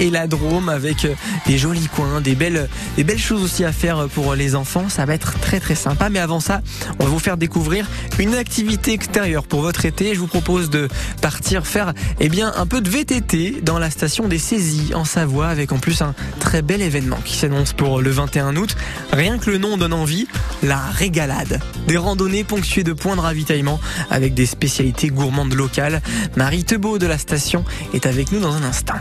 et 0.00 0.10
la 0.10 0.26
Drôme 0.26 0.68
avec 0.68 1.04
euh, 1.04 1.14
des 1.46 1.56
jolis 1.56 1.86
coins, 1.86 2.20
des 2.20 2.34
belles, 2.34 2.68
des 2.96 3.04
belles 3.04 3.16
choses 3.16 3.44
aussi 3.44 3.64
à 3.64 3.70
faire 3.70 4.08
pour 4.08 4.34
les 4.34 4.56
enfants. 4.56 4.88
Ça 4.88 5.06
va 5.06 5.14
être 5.14 5.38
très 5.38 5.60
très 5.60 5.76
sympa. 5.76 6.10
Mais 6.10 6.18
avant 6.18 6.40
ça, 6.40 6.62
on 6.98 7.04
va 7.04 7.10
vous 7.10 7.20
faire 7.20 7.36
découvrir 7.36 7.88
une 8.18 8.34
activité 8.34 8.92
extérieure 8.92 9.46
pour 9.46 9.60
votre 9.60 9.86
été. 9.86 10.12
Je 10.12 10.18
vous 10.18 10.26
propose 10.26 10.68
de 10.68 10.88
partir 11.22 11.64
faire 11.64 11.94
eh 12.18 12.28
bien 12.28 12.52
un 12.56 12.66
peu 12.66 12.80
de 12.80 12.90
VTT 12.90 13.60
dans 13.62 13.78
la 13.78 13.88
station 13.88 14.26
des 14.26 14.38
Saisies 14.38 14.94
en 14.94 15.04
Savoie 15.04 15.46
avec 15.46 15.70
en 15.70 15.78
plus 15.78 16.02
un 16.02 16.16
très 16.40 16.60
bel 16.60 16.82
événement 16.82 17.18
qui 17.24 17.36
s'annonce 17.36 17.72
pour 17.72 18.00
le 18.00 18.10
21 18.10 18.56
août. 18.56 18.76
Rien 19.12 19.38
que 19.38 19.48
le 19.48 19.58
nom 19.58 19.76
donne 19.76 19.92
envie, 19.92 20.26
la 20.64 20.78
régalade. 20.78 21.60
Des 21.86 21.98
randonnées 21.98 22.42
ponctuées 22.42 22.82
de 22.82 22.94
points 22.94 23.14
de 23.14 23.20
ravitaillement 23.20 23.78
avec 24.10 24.34
des 24.34 24.46
spécialités 24.46 25.08
gourmandes 25.08 25.54
locales. 25.54 26.02
Marie 26.34 26.64
Tebeau 26.64 26.98
de 26.98 27.06
la 27.06 27.16
station 27.16 27.64
est 27.92 28.06
avec 28.06 28.32
nous 28.32 28.40
dans 28.40 28.54
un 28.54 28.64
instant. 28.64 28.94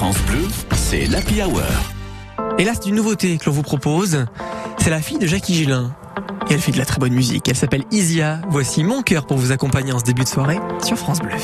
France 0.00 0.22
Bleu, 0.28 0.48
c'est 0.72 1.04
l'Happy 1.08 1.42
Hour. 1.42 1.60
Et 2.56 2.64
là, 2.64 2.72
c'est 2.72 2.88
une 2.88 2.94
nouveauté 2.94 3.36
que 3.36 3.44
l'on 3.44 3.52
vous 3.52 3.60
propose. 3.60 4.24
C'est 4.78 4.88
la 4.88 5.02
fille 5.02 5.18
de 5.18 5.26
Jackie 5.26 5.52
Gillin. 5.52 5.94
Et 6.48 6.54
elle 6.54 6.60
fait 6.60 6.72
de 6.72 6.78
la 6.78 6.86
très 6.86 6.98
bonne 6.98 7.12
musique. 7.12 7.46
Elle 7.50 7.54
s'appelle 7.54 7.84
Isia. 7.90 8.40
Voici 8.48 8.82
Mon 8.82 9.02
cœur 9.02 9.26
pour 9.26 9.36
vous 9.36 9.52
accompagner 9.52 9.92
en 9.92 9.98
ce 9.98 10.04
début 10.04 10.22
de 10.22 10.28
soirée 10.28 10.58
sur 10.82 10.96
France 10.96 11.18
Bleu. 11.18 11.34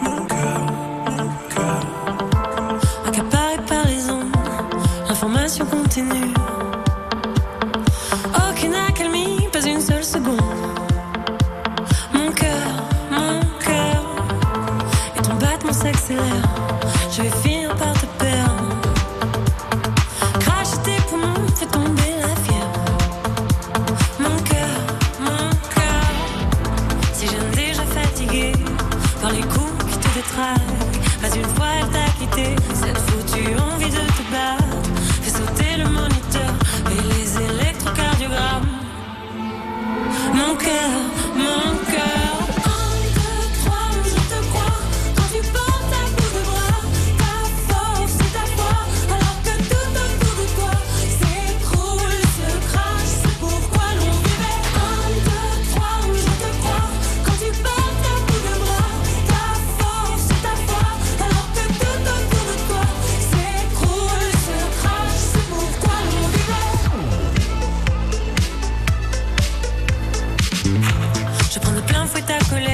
Mon 0.00 0.24
cœur, 0.24 0.66
mon 1.10 1.28
cœur, 1.54 1.86
accaparé 3.06 3.56
par 3.68 3.86
les 3.86 4.08
ondes, 4.08 4.32
information 5.10 5.66
continue. 5.66 6.32
Aucune 8.48 8.74
accalmie, 8.76 9.46
pas 9.52 9.60
une 9.60 9.82
seule 9.82 10.04
seconde. 10.04 10.40
Mon 12.14 12.32
cœur, 12.32 12.66
mon 13.10 13.40
cœur, 13.58 14.04
et 15.18 15.20
ton 15.20 15.34
battement 15.34 15.74
s'accélère. 15.74 16.48
Je 17.14 17.22
vais 17.22 17.30
finir 17.42 17.53
mon 41.54 41.93
plein 71.86 72.06
fouet 72.06 72.22
ta 72.22 72.38
colère, 72.50 72.73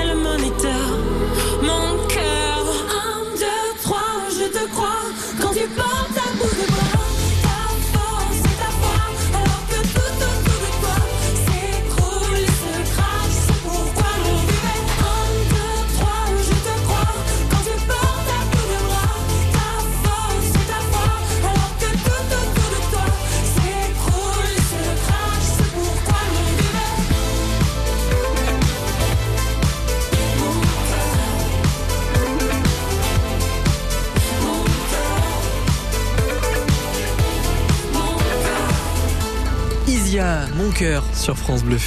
mon 40.55 40.69
cœur 40.71 41.03
sur 41.15 41.35
France 41.37 41.63
Bleu. 41.63 41.79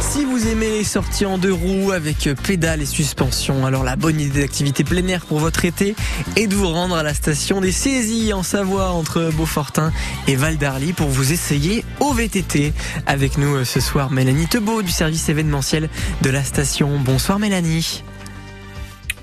Si 0.00 0.24
vous 0.24 0.46
aimez 0.46 0.70
les 0.70 0.84
sorties 0.84 1.26
en 1.26 1.38
deux 1.38 1.52
roues 1.52 1.90
avec 1.90 2.28
pédales 2.46 2.82
et 2.82 2.86
suspension, 2.86 3.66
alors 3.66 3.82
la 3.82 3.96
bonne 3.96 4.20
idée 4.20 4.42
d'activité 4.42 4.84
plein 4.84 5.06
air 5.08 5.26
pour 5.26 5.40
votre 5.40 5.64
été 5.64 5.96
est 6.36 6.46
de 6.46 6.54
vous 6.54 6.68
rendre 6.68 6.94
à 6.94 7.02
la 7.02 7.14
station 7.14 7.60
des 7.60 7.72
Saisies 7.72 8.32
en 8.32 8.44
Savoie 8.44 8.90
entre 8.90 9.32
Beaufortin 9.36 9.92
et 10.28 10.36
Val 10.36 10.56
d'Arly 10.56 10.92
pour 10.92 11.08
vous 11.08 11.32
essayer 11.32 11.84
au 11.98 12.12
VTT. 12.12 12.72
Avec 13.06 13.36
nous 13.36 13.56
euh, 13.56 13.64
ce 13.64 13.80
soir 13.80 14.12
Mélanie 14.12 14.46
Tebeau 14.46 14.82
du 14.82 14.92
service 14.92 15.28
événementiel 15.28 15.88
de 16.22 16.30
la 16.30 16.44
station. 16.44 17.00
Bonsoir 17.00 17.40
Mélanie. 17.40 18.04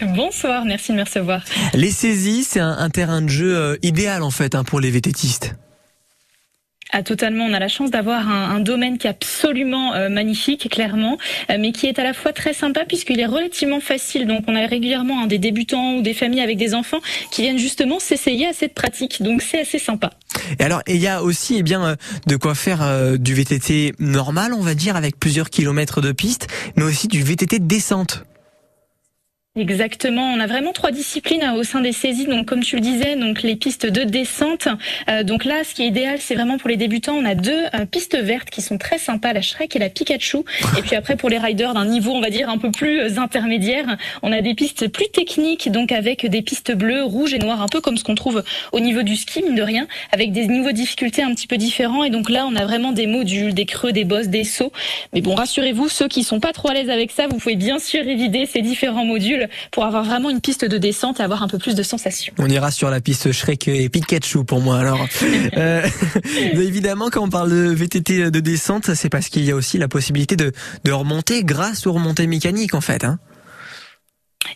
Bonsoir, 0.02 0.66
merci 0.66 0.92
de 0.92 0.98
me 0.98 1.04
recevoir. 1.04 1.42
Les 1.74 1.92
Saisies, 1.92 2.44
c'est 2.44 2.60
un, 2.60 2.78
un 2.78 2.90
terrain 2.90 3.22
de 3.22 3.30
jeu 3.30 3.56
euh, 3.56 3.78
idéal 3.82 4.24
en 4.24 4.32
fait 4.32 4.56
hein, 4.56 4.66
pour 4.66 4.82
les 4.82 4.92
VTTistes. 4.92 5.56
Ah, 6.92 7.04
totalement, 7.04 7.46
on 7.46 7.54
a 7.54 7.60
la 7.60 7.68
chance 7.68 7.92
d'avoir 7.92 8.30
un, 8.30 8.56
un 8.56 8.60
domaine 8.60 8.98
qui 8.98 9.08
est 9.08 9.10
absolument 9.10 9.94
euh, 9.94 10.10
magnifique, 10.10 10.70
clairement, 10.70 11.18
euh, 11.50 11.58
mais 11.60 11.72
qui 11.72 11.88
est 11.88 12.00
à 12.00 12.04
la 12.04 12.14
fois 12.14 12.34
très 12.34 12.54
sympa 12.54 12.86
puisqu'il 12.86 13.20
est 13.20 13.26
relativement 13.26 13.80
facile. 13.80 14.28
Donc 14.28 14.44
on 14.48 14.56
a 14.56 14.66
régulièrement 14.66 15.24
hein, 15.24 15.28
des 15.28 15.38
débutants 15.38 15.96
ou 15.96 16.02
des 16.02 16.14
familles 16.14 16.42
avec 16.42 16.58
des 16.58 16.74
enfants 16.74 17.00
qui 17.32 17.44
viennent 17.44 17.58
justement 17.58 18.00
s'essayer 18.00 18.48
à 18.48 18.54
cette 18.54 18.74
pratique. 18.74 19.22
Donc 19.22 19.42
c'est 19.42 19.62
assez 19.62 19.80
sympa. 19.80 20.12
Et 20.60 20.64
alors, 20.64 20.82
il 20.88 20.98
y 20.98 21.08
a 21.08 21.24
aussi 21.24 21.58
eh 21.58 21.64
bien 21.64 21.86
euh, 21.86 21.96
de 22.28 22.36
quoi 22.36 22.56
faire 22.56 22.82
euh, 22.82 23.18
du 23.18 23.34
VTT 23.34 23.94
normal, 24.00 24.54
on 24.54 24.62
va 24.62 24.76
dire, 24.76 24.96
avec 24.96 25.20
plusieurs 25.20 25.50
kilomètres 25.50 26.02
de 26.02 26.12
piste, 26.12 26.48
mais 26.76 26.84
aussi 26.84 27.08
du 27.08 27.24
VTT 27.24 27.60
de 27.60 27.66
descente. 27.66 28.24
Exactement, 29.57 30.31
on 30.33 30.39
a 30.39 30.48
vraiment 30.48 30.71
trois 30.71 30.92
disciplines 30.92 31.44
hein, 31.44 31.56
au 31.56 31.63
sein 31.63 31.81
des 31.81 31.92
saisies. 31.92 32.25
Donc, 32.25 32.45
comme 32.45 32.62
tu 32.62 32.77
le 32.77 32.81
disais, 32.81 33.18
donc 33.18 33.42
les 33.42 33.57
pistes 33.57 33.86
de 33.86 34.03
descente. 34.03 34.69
Euh, 35.09 35.24
donc 35.24 35.44
là, 35.44 35.65
ce 35.65 35.74
qui 35.74 35.83
est 35.83 35.88
idéal, 35.88 36.19
c'est 36.21 36.36
vraiment 36.36 36.57
pour 36.57 36.69
les 36.69 36.77
débutants, 36.77 37.15
on 37.15 37.25
a 37.25 37.36
deux 37.36 37.65
euh, 37.75 37.86
pistes 37.86 38.18
vertes 38.18 38.50
qui 38.50 38.62
sont 38.62 38.77
très 38.77 38.98
sympas, 38.98 39.33
la 39.33 39.42
Shrek 39.42 39.75
et 39.75 39.80
la 39.80 39.89
Pikachu. 39.89 40.38
Et 40.77 40.81
puis 40.81 40.95
après, 40.95 41.18
pour 41.18 41.27
les 41.27 41.38
riders 41.38 41.74
d'un 41.74 41.83
niveau, 41.83 42.12
on 42.12 42.21
va 42.21 42.30
dire 42.30 42.50
un 42.50 42.57
peu 42.59 42.71
plus 42.71 43.01
euh, 43.01 43.19
intermédiaire, 43.19 43.98
on 44.21 44.31
a 44.31 44.39
des 44.39 44.56
pistes 44.56 44.88
plus 44.88 45.09
techniques, 45.09 45.69
donc 45.69 45.92
avec 45.92 46.25
des 46.25 46.42
pistes 46.42 46.71
bleues, 46.71 47.04
rouges 47.04 47.33
et 47.33 47.39
noires, 47.39 47.62
un 47.62 47.68
peu 47.68 47.81
comme 47.81 47.97
ce 47.97 48.06
qu'on 48.06 48.15
trouve 48.15 48.45
au 48.71 48.80
niveau 48.80 49.04
du 49.04 49.18
ski, 49.18 49.44
mine 49.44 49.56
de 49.56 49.63
rien, 49.63 49.86
avec 50.13 50.31
des 50.31 50.47
niveaux 50.47 50.71
de 50.71 50.77
difficulté 50.77 51.24
un 51.24 51.36
petit 51.36 51.47
peu 51.47 51.57
différents. 51.57 52.06
Et 52.06 52.09
donc 52.09 52.30
là, 52.30 52.47
on 52.50 52.56
a 52.56 52.63
vraiment 52.63 52.94
des 52.94 53.06
modules, 53.06 53.54
des 53.54 53.65
creux, 53.65 53.92
des 53.92 54.06
bosses, 54.06 54.30
des 54.30 54.45
sauts. 54.45 54.71
Mais 55.12 55.19
bon, 55.19 55.36
rassurez-vous, 55.36 55.89
ceux 55.89 56.07
qui 56.07 56.24
sont 56.24 56.39
pas 56.39 56.54
trop 56.54 56.69
à 56.69 56.74
l'aise 56.74 56.89
avec 56.89 57.12
ça, 57.12 57.27
vous 57.27 57.36
pouvez 57.36 57.57
bien 57.57 57.80
sûr 57.80 58.07
évider 58.07 58.45
ces 58.45 58.62
différents 58.62 59.04
modules 59.04 59.41
pour 59.72 59.86
avoir 59.86 60.04
vraiment 60.04 60.30
une 60.30 60.42
piste 60.42 60.66
de 60.66 60.78
descente 60.78 61.20
et 61.20 61.24
avoir 61.24 61.44
un 61.44 61.48
peu 61.48 61.58
plus 61.58 61.76
de 61.76 61.84
sensations. 61.84 62.34
On 62.38 62.50
ira 62.50 62.72
sur 62.72 62.90
la 62.90 63.02
piste 63.02 63.32
Shrek 63.32 63.68
et 63.68 63.90
Pikachu 63.90 64.44
pour 64.44 64.62
moi 64.62 64.80
alors. 64.80 65.06
euh, 65.58 65.82
évidemment, 66.54 67.10
quand 67.12 67.24
on 67.24 67.30
parle 67.30 67.52
de 67.52 67.74
VTT 67.74 68.32
de 68.32 68.40
descente, 68.40 68.94
c'est 68.94 69.10
parce 69.10 69.30
qu'il 69.30 69.44
y 69.44 69.52
a 69.52 69.56
aussi 69.56 69.78
la 69.78 69.88
possibilité 69.88 70.36
de, 70.36 70.52
de 70.84 70.92
remonter 70.92 71.44
grâce 71.44 71.88
aux 71.88 71.94
remontées 71.94 72.28
mécaniques 72.28 72.74
en 72.74 72.82
fait. 72.82 73.04
Hein. 73.04 73.20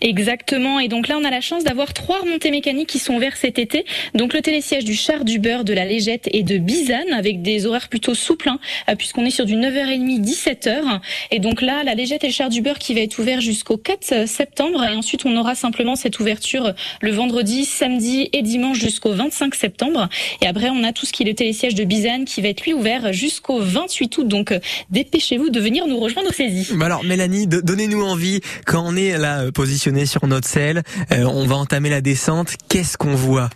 Exactement. 0.01 0.79
Et 0.79 0.87
donc 0.87 1.07
là, 1.07 1.17
on 1.17 1.23
a 1.23 1.29
la 1.29 1.41
chance 1.41 1.63
d'avoir 1.63 1.93
trois 1.93 2.19
remontées 2.19 2.51
mécaniques 2.51 2.89
qui 2.89 2.99
sont 2.99 3.15
ouvertes 3.15 3.37
cet 3.39 3.59
été. 3.59 3.85
Donc 4.13 4.33
le 4.33 4.41
télésiège 4.41 4.85
du 4.85 4.95
Char 4.95 5.25
du 5.25 5.39
Beurre, 5.39 5.63
de 5.63 5.73
la 5.73 5.85
Légette 5.85 6.29
et 6.31 6.43
de 6.43 6.57
Bizane 6.57 7.11
avec 7.13 7.41
des 7.41 7.65
horaires 7.65 7.89
plutôt 7.89 8.13
souples, 8.13 8.49
hein, 8.49 8.59
puisqu'on 8.97 9.25
est 9.25 9.31
sur 9.31 9.45
du 9.45 9.55
9h30, 9.55 10.21
17h. 10.21 10.99
Et 11.31 11.39
donc 11.39 11.61
là, 11.61 11.83
la 11.83 11.95
Légette 11.95 12.23
et 12.23 12.27
le 12.27 12.33
Char 12.33 12.49
du 12.49 12.61
Beurre 12.61 12.79
qui 12.79 12.93
va 12.93 13.01
être 13.01 13.19
ouvert 13.19 13.41
jusqu'au 13.41 13.77
4 13.77 14.27
septembre. 14.27 14.83
Et 14.83 14.95
ensuite, 14.95 15.25
on 15.25 15.35
aura 15.37 15.55
simplement 15.55 15.95
cette 15.95 16.19
ouverture 16.19 16.73
le 17.01 17.11
vendredi, 17.11 17.65
samedi 17.65 18.29
et 18.33 18.41
dimanche 18.41 18.79
jusqu'au 18.79 19.13
25 19.13 19.55
septembre. 19.55 20.09
Et 20.41 20.47
après, 20.47 20.69
on 20.69 20.83
a 20.83 20.93
tout 20.93 21.05
ce 21.05 21.13
qui 21.13 21.23
est 21.23 21.25
le 21.25 21.33
télésiège 21.33 21.75
de 21.75 21.83
Bizane 21.83 22.25
qui 22.25 22.41
va 22.41 22.49
être 22.49 22.63
lui 22.63 22.73
ouvert 22.73 23.13
jusqu'au 23.13 23.59
28 23.59 24.17
août. 24.17 24.27
Donc 24.27 24.51
euh, 24.51 24.59
dépêchez-vous 24.89 25.49
de 25.49 25.59
venir 25.59 25.87
nous 25.87 25.99
rejoindre 25.99 26.29
au 26.29 26.33
saisie. 26.33 26.67
Alors 26.81 27.03
Mélanie, 27.03 27.47
donnez-nous 27.47 28.01
envie 28.01 28.41
quand 28.65 28.83
on 28.85 28.95
est 28.95 29.17
là 29.17 29.41
euh, 29.41 29.51
position 29.51 29.84
sur 30.05 30.25
notre 30.25 30.47
selle. 30.47 30.81
Euh, 31.11 31.25
on 31.25 31.45
va 31.45 31.55
entamer 31.55 31.89
la 31.89 32.01
descente. 32.01 32.55
Qu'est-ce 32.69 32.97
qu'on 32.97 33.15
voit? 33.15 33.49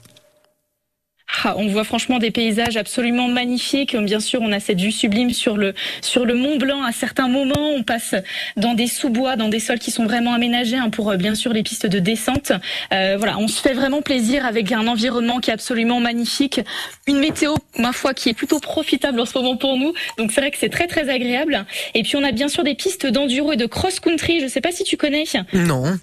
Ah, 1.44 1.54
on 1.58 1.68
voit 1.68 1.84
franchement 1.84 2.18
des 2.18 2.31
paysages 2.31 2.76
absolument 2.76 3.28
magnifiques. 3.28 3.96
Bien 3.96 4.20
sûr, 4.20 4.42
on 4.42 4.52
a 4.52 4.60
cette 4.60 4.81
vue 4.81 4.92
sublime 4.92 5.31
sur 5.31 5.58
le 5.58 5.74
sur 6.02 6.26
le 6.26 6.34
Mont 6.34 6.58
Blanc. 6.58 6.84
À 6.84 6.92
certains 6.92 7.28
moments, 7.28 7.70
on 7.76 7.84
passe 7.84 8.16
dans 8.58 8.74
des 8.74 8.88
sous-bois, 8.88 9.36
dans 9.36 9.48
des 9.48 9.60
sols 9.60 9.80
qui 9.80 9.92
sont 9.92 10.06
vraiment 10.06 10.34
aménagés 10.34 10.78
hein, 10.78 10.90
pour 10.90 11.12
euh, 11.12 11.18
bien 11.18 11.36
sûr 11.36 11.54
les 11.54 11.64
pistes 11.64 11.86
de 11.86 12.00
descente. 12.00 12.52
Euh, 12.94 13.16
voilà, 13.18 13.38
on 13.38 13.48
se 13.48 13.62
fait 13.62 13.74
vraiment 13.74 14.02
plaisir 14.02 14.46
avec 14.46 14.72
un 14.72 14.88
environnement 14.88 15.40
qui 15.40 15.52
est 15.52 15.54
absolument 15.54 16.00
magnifique, 16.00 16.62
une 17.08 17.20
météo 17.20 17.54
ma 17.78 17.94
foi 17.94 18.14
qui 18.14 18.30
est 18.30 18.34
plutôt 18.34 18.60
profitable 18.60 19.20
en 19.20 19.26
ce 19.26 19.38
moment 19.38 19.56
pour 19.56 19.78
nous. 19.78 19.94
Donc 20.18 20.31
c'est 20.31 20.42
vrai 20.42 20.52
que 20.52 20.58
c'est 20.58 20.70
très 20.70 20.88
très 20.88 21.10
agréable. 21.10 21.66
Et 21.94 22.04
puis 22.04 22.16
on 22.18 22.24
a 22.24 22.31
bien 22.31 22.48
sûr 22.48 22.64
des 22.64 22.76
pistes 22.76 23.06
d'enduro 23.06 23.54
et 23.54 23.58
de 23.58 23.68
cross-country. 23.68 24.42
Je 24.42 24.48
sais 24.48 24.62
pas 24.62 24.72
si 24.72 24.84
tu 24.84 24.98
connais. 24.98 25.24
Non. 25.54 25.98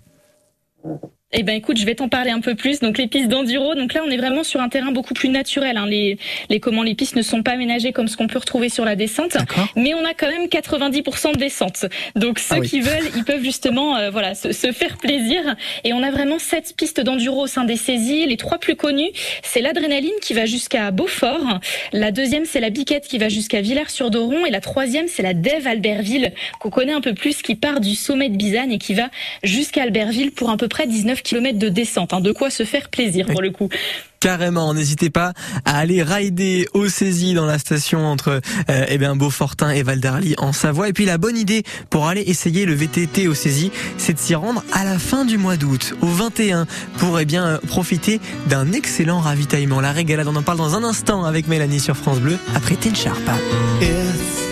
Mm-hmm. 0.86 1.15
Eh 1.32 1.42
ben 1.42 1.56
écoute, 1.56 1.76
je 1.76 1.84
vais 1.84 1.96
t'en 1.96 2.08
parler 2.08 2.30
un 2.30 2.40
peu 2.40 2.54
plus. 2.54 2.78
Donc 2.78 2.98
les 2.98 3.08
pistes 3.08 3.26
d'enduro, 3.26 3.74
donc 3.74 3.94
là 3.94 4.02
on 4.06 4.10
est 4.10 4.16
vraiment 4.16 4.44
sur 4.44 4.60
un 4.60 4.68
terrain 4.68 4.92
beaucoup 4.92 5.12
plus 5.12 5.28
naturel. 5.28 5.76
Hein. 5.76 5.86
Les, 5.88 6.18
les 6.48 6.60
comment 6.60 6.84
les 6.84 6.94
pistes 6.94 7.16
ne 7.16 7.22
sont 7.22 7.42
pas 7.42 7.50
aménagées 7.50 7.92
comme 7.92 8.06
ce 8.06 8.16
qu'on 8.16 8.28
peut 8.28 8.38
retrouver 8.38 8.68
sur 8.68 8.84
la 8.84 8.94
descente, 8.94 9.36
mais 9.74 9.92
on 9.94 10.04
a 10.04 10.14
quand 10.14 10.28
même 10.28 10.46
90% 10.46 11.32
de 11.32 11.38
descente. 11.38 11.86
Donc 12.14 12.38
ceux 12.38 12.58
ah 12.58 12.60
qui 12.60 12.80
veulent, 12.80 13.10
ils 13.16 13.24
peuvent 13.24 13.42
justement 13.42 13.96
euh, 13.96 14.10
voilà 14.10 14.36
se, 14.36 14.52
se, 14.52 14.70
faire 14.70 14.98
plaisir. 14.98 15.56
Et 15.82 15.92
on 15.92 16.04
a 16.04 16.12
vraiment 16.12 16.38
sept 16.38 16.74
pistes 16.76 17.00
d'enduro 17.00 17.42
au 17.42 17.46
sein 17.48 17.64
des 17.64 17.76
saisies. 17.76 18.24
Les 18.26 18.36
trois 18.36 18.58
plus 18.58 18.76
connues, 18.76 19.10
c'est 19.42 19.62
l'adrénaline 19.62 20.14
qui 20.22 20.32
va 20.32 20.46
jusqu'à 20.46 20.92
Beaufort. 20.92 21.58
La 21.92 22.12
deuxième 22.12 22.44
c'est 22.44 22.60
la 22.60 22.70
biquette 22.70 23.08
qui 23.08 23.18
va 23.18 23.28
jusqu'à 23.28 23.60
Villars-sur-Doron 23.60 24.46
et 24.46 24.50
la 24.50 24.60
troisième 24.60 25.08
c'est 25.08 25.24
la 25.24 25.34
Dev 25.34 25.66
Albertville 25.66 26.32
qu'on 26.60 26.70
connaît 26.70 26.92
un 26.92 27.00
peu 27.00 27.14
plus 27.14 27.42
qui 27.42 27.56
part 27.56 27.80
du 27.80 27.96
sommet 27.96 28.28
de 28.28 28.36
Bizane 28.36 28.70
et 28.70 28.78
qui 28.78 28.94
va 28.94 29.10
jusqu'à 29.42 29.82
Albertville 29.82 30.30
pour 30.30 30.50
à 30.50 30.56
peu 30.56 30.68
près 30.68 30.86
19 30.86 31.15
kilomètres 31.22 31.58
de 31.58 31.68
descente. 31.68 32.12
Hein, 32.12 32.20
de 32.20 32.32
quoi 32.32 32.50
se 32.50 32.64
faire 32.64 32.88
plaisir 32.88 33.26
pour 33.26 33.42
le 33.42 33.50
coup. 33.50 33.68
Carrément, 34.20 34.72
n'hésitez 34.72 35.10
pas 35.10 35.34
à 35.64 35.78
aller 35.78 36.02
rider 36.02 36.66
au 36.72 36.88
saisie 36.88 37.34
dans 37.34 37.44
la 37.44 37.58
station 37.58 38.06
entre 38.06 38.40
euh, 38.70 38.84
eh 38.88 38.98
bien 38.98 39.14
Beaufortin 39.14 39.70
et 39.70 39.82
Val 39.82 40.00
d'Arly 40.00 40.34
en 40.38 40.52
Savoie. 40.52 40.88
Et 40.88 40.92
puis 40.92 41.04
la 41.04 41.18
bonne 41.18 41.36
idée 41.36 41.62
pour 41.90 42.08
aller 42.08 42.22
essayer 42.22 42.64
le 42.64 42.72
VTT 42.72 43.28
au 43.28 43.34
saisie, 43.34 43.70
c'est 43.98 44.14
de 44.14 44.18
s'y 44.18 44.34
rendre 44.34 44.64
à 44.72 44.84
la 44.84 44.98
fin 44.98 45.26
du 45.26 45.36
mois 45.38 45.56
d'août, 45.56 45.94
au 46.00 46.06
21, 46.06 46.66
pour 46.98 47.20
eh 47.20 47.24
bien 47.24 47.46
euh, 47.46 47.58
profiter 47.68 48.20
d'un 48.48 48.72
excellent 48.72 49.20
ravitaillement. 49.20 49.80
La 49.80 49.92
régalade, 49.92 50.28
on 50.28 50.36
en 50.36 50.42
parle 50.42 50.58
dans 50.58 50.74
un 50.74 50.82
instant 50.82 51.24
avec 51.24 51.46
Mélanie 51.46 51.80
sur 51.80 51.96
France 51.96 52.18
Bleu 52.18 52.38
après 52.54 52.76
Ten 52.76 52.96
Sharp. 52.96 53.16
just 53.80 54.45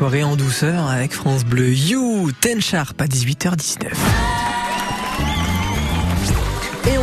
soirée 0.00 0.22
en 0.22 0.34
douceur 0.34 0.88
avec 0.88 1.12
France 1.12 1.44
Bleu. 1.44 1.74
You, 1.74 2.32
Ten 2.40 2.58
Sharp 2.62 2.98
à 3.02 3.04
18h19. 3.04 4.39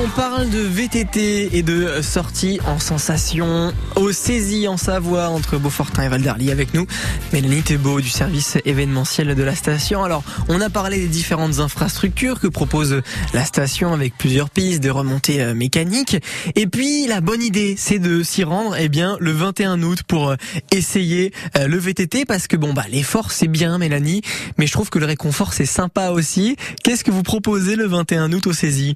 On 0.08 0.10
parle 0.16 0.50
de 0.50 0.60
VTT 0.60 1.58
et 1.58 1.64
de 1.64 2.02
sortie 2.02 2.62
en 2.66 2.80
sensation 2.80 3.74
au 3.98 4.14
saisie 4.14 4.70
en 4.70 4.78
Savoie 4.78 5.28
entre 5.28 5.58
Beaufortin 5.58 6.04
et 6.04 6.08
Val 6.08 6.24
avec 6.50 6.74
nous. 6.74 6.88
Mélanie 7.34 7.62
Thébault 7.62 8.00
du 8.00 8.10
service 8.10 8.58
événementiel 8.64 9.36
de 9.36 9.44
la 9.44 9.54
station. 9.54 10.06
Alors, 10.06 10.24
on 10.48 10.62
a 10.62 10.70
parlé 10.70 11.00
des 11.00 11.08
différentes 11.08 11.60
infrastructures 11.60 12.40
que 12.40 12.48
propose 12.48 13.02
la 13.34 13.44
station 13.44 13.94
avec 13.94 14.18
plusieurs 14.18 14.50
pistes 14.50 14.82
de 14.82 14.90
remontée 14.90 15.42
euh, 15.42 15.54
mécanique. 15.54 16.16
Et 16.56 16.68
puis, 16.68 17.06
la 17.08 17.20
bonne 17.20 17.44
idée, 17.44 17.76
c'est 17.78 18.00
de 18.00 18.24
s'y 18.24 18.46
rendre, 18.46 18.78
eh 18.80 18.88
bien, 18.88 19.18
le 19.20 19.32
21 19.32 19.84
août 19.84 20.04
pour 20.08 20.30
euh, 20.30 20.36
essayer 20.72 21.34
euh, 21.58 21.68
le 21.68 21.78
VTT 21.78 22.24
parce 22.24 22.48
que 22.48 22.56
bon, 22.56 22.72
bah, 22.72 22.86
l'effort 22.90 23.32
c'est 23.32 23.50
bien, 23.50 23.78
Mélanie, 23.78 24.22
mais 24.58 24.68
je 24.68 24.72
trouve 24.72 24.90
que 24.90 25.00
le 25.00 25.06
réconfort 25.06 25.52
c'est 25.52 25.66
sympa 25.66 26.12
aussi. 26.12 26.56
Qu'est-ce 26.82 27.04
que 27.04 27.12
vous 27.12 27.24
proposez 27.24 27.76
le 27.76 27.88
21 27.88 28.32
août 28.32 28.48
au 28.48 28.54
saisie? 28.54 28.96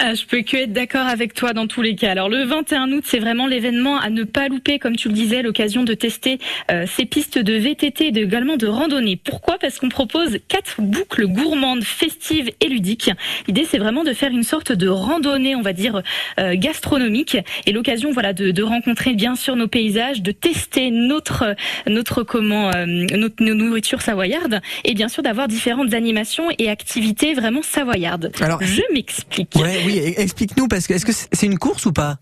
Ah, 0.00 0.14
je 0.14 0.26
peux 0.26 0.42
que 0.42 0.56
être 0.56 0.72
d'accord 0.72 1.08
avec 1.08 1.34
toi 1.34 1.52
dans 1.52 1.66
tous 1.66 1.82
les 1.82 1.96
cas. 1.96 2.12
Alors 2.12 2.28
le 2.28 2.44
21 2.44 2.92
août, 2.92 3.02
c'est 3.04 3.18
vraiment 3.18 3.48
l'événement 3.48 3.98
à 3.98 4.10
ne 4.10 4.22
pas 4.22 4.46
louper, 4.46 4.78
comme 4.78 4.94
tu 4.94 5.08
le 5.08 5.14
disais, 5.14 5.42
l'occasion 5.42 5.82
de 5.82 5.92
tester 5.92 6.38
euh, 6.70 6.86
ces 6.86 7.04
pistes 7.04 7.36
de 7.36 7.54
VTT 7.54 8.04
et 8.04 8.16
également 8.16 8.56
de 8.56 8.68
randonnée. 8.68 9.16
Pourquoi? 9.16 9.58
Parce 9.58 9.80
qu'on 9.80 9.88
propose 9.88 10.38
quatre 10.46 10.80
boucles 10.80 11.26
gourmandes, 11.26 11.82
festives 11.82 12.48
et 12.60 12.68
ludiques. 12.68 13.10
L'idée, 13.48 13.66
c'est 13.68 13.78
vraiment 13.78 14.04
de 14.04 14.12
faire 14.12 14.30
une 14.30 14.44
sorte 14.44 14.70
de 14.70 14.86
randonnée, 14.86 15.56
on 15.56 15.62
va 15.62 15.72
dire 15.72 16.00
euh, 16.38 16.54
gastronomique, 16.54 17.36
et 17.66 17.72
l'occasion, 17.72 18.12
voilà, 18.12 18.32
de, 18.32 18.52
de, 18.52 18.62
rencontrer 18.62 19.14
bien 19.14 19.34
sûr 19.34 19.56
nos 19.56 19.66
paysages, 19.66 20.22
de 20.22 20.30
tester 20.30 20.92
notre 20.92 21.56
notre 21.88 22.22
comment 22.22 22.70
euh, 22.72 22.86
notre 22.86 23.42
nourriture 23.42 24.00
savoyarde, 24.00 24.60
et 24.84 24.94
bien 24.94 25.08
sûr 25.08 25.24
d'avoir 25.24 25.48
différentes 25.48 25.92
animations 25.92 26.50
et 26.56 26.70
activités 26.70 27.34
vraiment 27.34 27.62
savoyardes. 27.62 28.30
Alors, 28.40 28.62
je 28.62 28.82
m'explique 28.94 29.56
oui, 29.88 30.14
explique-nous, 30.16 30.68
parce 30.68 30.86
que 30.86 30.94
est-ce 30.94 31.06
que 31.06 31.12
c'est 31.12 31.46
une 31.46 31.58
course 31.58 31.86
ou 31.86 31.92
pas? 31.92 32.18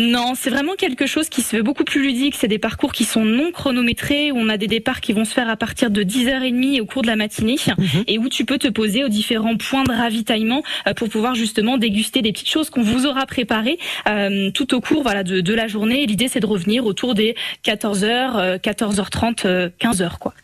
Non, 0.00 0.34
c'est 0.34 0.50
vraiment 0.50 0.74
quelque 0.74 1.06
chose 1.06 1.28
qui 1.28 1.42
se 1.42 1.50
fait 1.50 1.62
beaucoup 1.62 1.84
plus 1.84 2.02
ludique. 2.02 2.34
C'est 2.36 2.48
des 2.48 2.58
parcours 2.58 2.92
qui 2.92 3.04
sont 3.04 3.24
non 3.24 3.52
chronométrés, 3.52 4.32
où 4.32 4.36
on 4.36 4.48
a 4.48 4.56
des 4.56 4.66
départs 4.66 5.00
qui 5.00 5.12
vont 5.12 5.24
se 5.24 5.32
faire 5.32 5.48
à 5.48 5.56
partir 5.56 5.90
de 5.90 6.02
10h30 6.02 6.80
au 6.80 6.86
cours 6.86 7.02
de 7.02 7.06
la 7.06 7.16
matinée, 7.16 7.56
mhm. 7.78 8.04
et 8.06 8.18
où 8.18 8.28
tu 8.28 8.44
peux 8.44 8.58
te 8.58 8.68
poser 8.68 9.04
aux 9.04 9.08
différents 9.08 9.56
points 9.56 9.84
de 9.84 9.92
ravitaillement 9.92 10.62
euh, 10.86 10.94
pour 10.94 11.08
pouvoir 11.08 11.34
justement 11.34 11.78
déguster 11.78 12.22
des 12.22 12.32
petites 12.32 12.50
choses 12.50 12.70
qu'on 12.70 12.82
vous 12.82 13.06
aura 13.06 13.26
préparées 13.26 13.78
euh, 14.08 14.50
tout 14.50 14.74
au 14.74 14.80
cours 14.80 15.02
voilà, 15.02 15.22
de, 15.22 15.40
de 15.40 15.54
la 15.54 15.68
journée. 15.68 16.06
L'idée, 16.06 16.28
c'est 16.28 16.40
de 16.40 16.46
revenir 16.46 16.84
autour 16.84 17.14
des 17.14 17.36
14h, 17.64 18.58
14h30, 18.58 19.70
15h. 19.78 20.18
Quoi. 20.18 20.34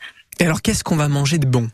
Et 0.41 0.45
alors, 0.45 0.63
qu'est-ce 0.63 0.85
qu'on 0.85 0.97
va 0.97 1.09
manger 1.09 1.39
de 1.39 1.47
bon? 1.47 1.69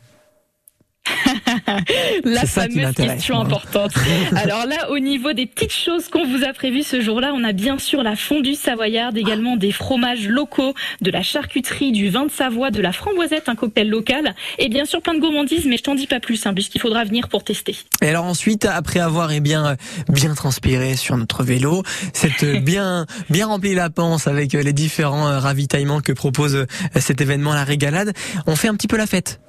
La 2.25 2.47
fameuse 2.47 2.95
question 2.95 3.41
importante. 3.41 3.93
Alors 4.37 4.67
là, 4.67 4.91
au 4.91 4.99
niveau 4.99 5.33
des 5.33 5.47
petites 5.47 5.73
choses 5.73 6.09
qu'on 6.09 6.27
vous 6.27 6.45
a 6.45 6.53
prévues 6.53 6.83
ce 6.83 7.01
jour-là, 7.01 7.33
on 7.35 7.45
a 7.45 7.53
bien 7.53 7.79
sûr 7.79 8.03
la 8.03 8.17
fondue 8.17 8.55
savoyarde, 8.55 9.17
également 9.17 9.57
des 9.57 9.73
fromages 9.73 10.29
locaux, 10.29 10.75
de 11.01 11.11
la 11.11 11.23
charcuterie, 11.23 11.93
du 11.93 12.09
vin 12.09 12.27
de 12.27 12.31
Savoie, 12.31 12.71
de 12.71 12.81
la 12.81 12.93
framboisette, 12.93 13.49
un 13.49 13.55
cocktail 13.55 13.89
local, 13.89 14.35
et 14.59 14.69
bien 14.69 14.85
sûr 14.85 15.03
plein 15.03 15.15
de 15.15 15.21
gourmandises, 15.21 15.67
mais 15.67 15.77
je 15.77 15.83
t'en 15.83 15.95
dis 15.95 16.07
pas 16.07 16.21
plus, 16.21 16.47
hein, 16.47 16.55
puisqu'il 16.55 16.81
faudra 16.81 17.05
venir 17.05 17.29
pour 17.29 17.45
tester. 17.45 17.77
Et 18.03 18.09
alors 18.09 18.25
ensuite, 18.25 18.65
après 18.65 19.01
avoir 19.01 19.33
eh 19.33 19.41
bien 19.41 19.77
bien 20.09 20.35
transpiré 20.35 20.97
sur 20.97 21.17
notre 21.17 21.43
vélo, 21.43 21.83
cette 22.13 22.45
bien 22.65 23.07
bien 23.29 23.47
rempli 23.47 23.75
la 23.75 23.91
panse 23.91 24.27
avec 24.27 24.53
les 24.53 24.73
différents 24.73 25.29
euh, 25.29 25.39
ravitaillements 25.39 26.01
que 26.01 26.13
propose 26.13 26.55
euh, 26.55 26.67
cet 26.99 27.21
événement, 27.21 27.55
la 27.55 27.65
régalade, 27.65 28.13
on 28.47 28.57
fait 28.57 28.69
un 28.69 28.75
petit 28.75 28.89
peu 28.89 28.97
la 28.97 29.07
fête. 29.07 29.41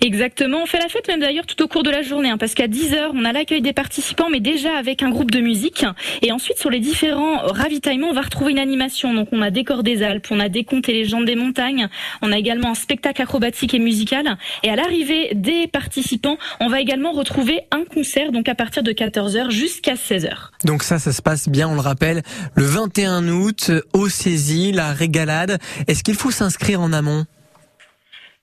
Exactement, 0.00 0.62
on 0.62 0.66
fait 0.66 0.78
la 0.78 0.88
fête 0.88 1.08
même 1.08 1.20
d'ailleurs 1.20 1.46
tout 1.46 1.62
au 1.62 1.68
cours 1.68 1.82
de 1.82 1.90
la 1.90 2.02
journée, 2.02 2.30
hein, 2.30 2.38
parce 2.38 2.54
qu'à 2.54 2.66
10h, 2.66 3.10
on 3.14 3.24
a 3.24 3.32
l'accueil 3.32 3.62
des 3.62 3.72
participants, 3.72 4.28
mais 4.30 4.40
déjà 4.40 4.76
avec 4.76 5.02
un 5.02 5.10
groupe 5.10 5.30
de 5.30 5.40
musique. 5.40 5.84
Et 6.22 6.32
ensuite, 6.32 6.58
sur 6.58 6.70
les 6.70 6.80
différents 6.80 7.38
ravitaillements, 7.38 8.08
on 8.08 8.14
va 8.14 8.22
retrouver 8.22 8.52
une 8.52 8.58
animation. 8.58 9.14
Donc 9.14 9.28
on 9.32 9.42
a 9.42 9.50
Décor 9.50 9.82
des 9.82 10.02
Alpes, 10.02 10.28
on 10.30 10.40
a 10.40 10.48
des 10.48 10.66
et 10.88 10.92
légendes 10.92 11.24
des 11.24 11.34
montagnes, 11.34 11.88
on 12.22 12.30
a 12.30 12.38
également 12.38 12.70
un 12.70 12.74
spectacle 12.74 13.22
acrobatique 13.22 13.74
et 13.74 13.78
musical. 13.78 14.36
Et 14.62 14.70
à 14.70 14.76
l'arrivée 14.76 15.30
des 15.34 15.66
participants, 15.66 16.36
on 16.60 16.68
va 16.68 16.80
également 16.80 17.12
retrouver 17.12 17.60
un 17.70 17.84
concert, 17.84 18.32
donc 18.32 18.48
à 18.48 18.54
partir 18.54 18.82
de 18.82 18.92
14h 18.92 19.50
jusqu'à 19.50 19.94
16h. 19.94 20.50
Donc 20.64 20.82
ça, 20.82 20.98
ça 20.98 21.12
se 21.12 21.22
passe 21.22 21.48
bien, 21.48 21.68
on 21.68 21.74
le 21.74 21.80
rappelle, 21.80 22.22
le 22.54 22.64
21 22.64 23.28
août, 23.28 23.70
au 23.92 24.08
saisie, 24.08 24.72
la 24.72 24.92
régalade. 24.92 25.58
Est-ce 25.86 26.02
qu'il 26.04 26.14
faut 26.14 26.30
s'inscrire 26.30 26.80
en 26.80 26.92
amont? 26.92 27.24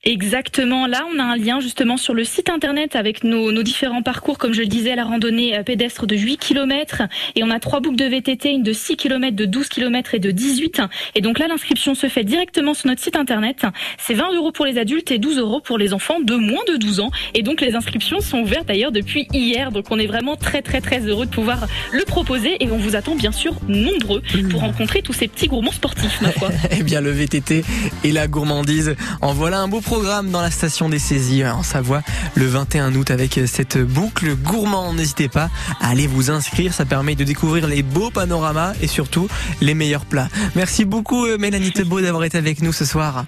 Exactement. 0.06 0.86
Là, 0.86 1.04
on 1.12 1.18
a 1.18 1.24
un 1.24 1.36
lien 1.36 1.58
justement 1.58 1.96
sur 1.96 2.14
le 2.14 2.22
site 2.22 2.48
internet 2.48 2.94
avec 2.94 3.24
nos, 3.24 3.50
nos 3.50 3.64
différents 3.64 4.04
parcours, 4.04 4.38
comme 4.38 4.54
je 4.54 4.60
le 4.60 4.68
disais, 4.68 4.94
la 4.94 5.02
randonnée 5.02 5.58
euh, 5.58 5.64
pédestre 5.64 6.06
de 6.06 6.14
8 6.14 6.36
km 6.36 7.02
et 7.34 7.42
on 7.42 7.50
a 7.50 7.58
trois 7.58 7.80
boucles 7.80 7.96
de 7.96 8.04
VTT, 8.04 8.50
une 8.52 8.62
de 8.62 8.72
6 8.72 8.96
km, 8.96 9.34
de 9.34 9.46
12 9.46 9.68
km 9.68 10.14
et 10.14 10.20
de 10.20 10.30
18. 10.30 10.82
Et 11.16 11.20
donc 11.22 11.40
là, 11.40 11.48
l'inscription 11.48 11.96
se 11.96 12.08
fait 12.08 12.22
directement 12.22 12.72
sur 12.72 12.86
notre 12.86 13.02
site 13.02 13.16
internet. 13.16 13.66
C'est 13.98 14.14
20 14.14 14.32
euros 14.36 14.52
pour 14.52 14.64
les 14.64 14.78
adultes 14.78 15.10
et 15.10 15.18
12 15.18 15.38
euros 15.38 15.60
pour 15.60 15.76
les 15.76 15.92
enfants 15.92 16.20
de 16.20 16.36
moins 16.36 16.62
de 16.68 16.76
12 16.76 17.00
ans. 17.00 17.10
Et 17.34 17.42
donc 17.42 17.60
les 17.60 17.74
inscriptions 17.74 18.20
sont 18.20 18.38
ouvertes 18.38 18.68
d'ailleurs 18.68 18.92
depuis 18.92 19.26
hier. 19.32 19.72
Donc 19.72 19.86
on 19.90 19.98
est 19.98 20.06
vraiment 20.06 20.36
très 20.36 20.62
très 20.62 20.80
très 20.80 21.00
heureux 21.00 21.26
de 21.26 21.32
pouvoir 21.32 21.66
le 21.90 22.04
proposer 22.04 22.62
et 22.62 22.70
on 22.70 22.78
vous 22.78 22.94
attend 22.94 23.16
bien 23.16 23.32
sûr 23.32 23.56
nombreux 23.66 24.22
pour 24.52 24.60
rencontrer 24.60 25.02
tous 25.02 25.14
ces 25.14 25.26
petits 25.26 25.48
gourmands 25.48 25.72
sportifs. 25.72 26.20
eh 26.70 26.84
bien 26.84 27.00
le 27.00 27.10
VTT 27.10 27.64
et 28.04 28.12
la 28.12 28.28
gourmandise, 28.28 28.94
en 29.20 29.32
voilà 29.32 29.58
un 29.58 29.66
beau 29.66 29.80
projet 29.80 29.95
programme 29.98 30.30
dans 30.30 30.42
la 30.42 30.50
station 30.50 30.90
des 30.90 30.98
saisies 30.98 31.46
en 31.46 31.62
Savoie 31.62 32.02
le 32.34 32.44
21 32.44 32.94
août 32.96 33.10
avec 33.10 33.40
cette 33.46 33.78
boucle 33.78 34.34
gourmande. 34.36 34.96
N'hésitez 34.96 35.30
pas 35.30 35.48
à 35.80 35.88
aller 35.88 36.06
vous 36.06 36.30
inscrire, 36.30 36.74
ça 36.74 36.84
permet 36.84 37.14
de 37.14 37.24
découvrir 37.24 37.66
les 37.66 37.82
beaux 37.82 38.10
panoramas 38.10 38.74
et 38.82 38.88
surtout 38.88 39.26
les 39.62 39.72
meilleurs 39.72 40.04
plats. 40.04 40.28
Merci 40.54 40.84
beaucoup 40.84 41.24
euh, 41.24 41.38
Mélanie 41.38 41.72
Tebeau 41.72 42.02
d'avoir 42.02 42.24
été 42.24 42.36
avec 42.36 42.60
nous 42.60 42.74
ce 42.74 42.84
soir. 42.84 43.24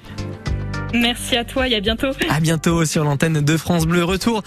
Merci 0.94 1.36
à 1.36 1.44
toi 1.44 1.68
et 1.68 1.74
à 1.74 1.80
bientôt. 1.80 2.08
À 2.30 2.40
bientôt 2.40 2.84
sur 2.84 3.04
l'antenne 3.04 3.40
de 3.40 3.56
France 3.56 3.86
Bleu. 3.86 4.04
Retour 4.04 4.42